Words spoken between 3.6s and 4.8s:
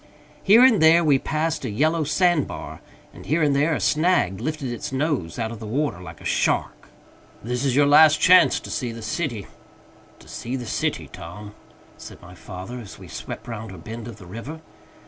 a snag lifted